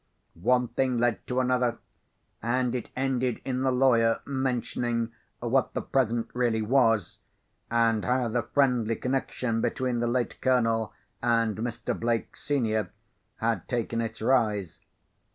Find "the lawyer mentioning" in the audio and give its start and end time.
3.61-5.11